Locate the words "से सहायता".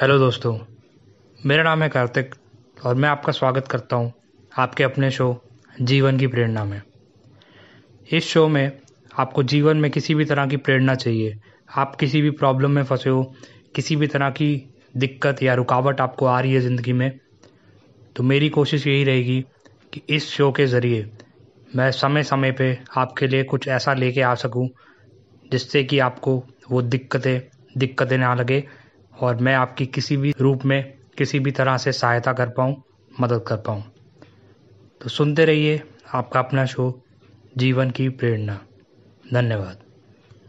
31.76-32.32